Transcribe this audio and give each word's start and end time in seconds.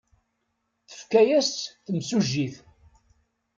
Tefka-as-tt 0.89 1.79
temsujjit. 1.93 2.55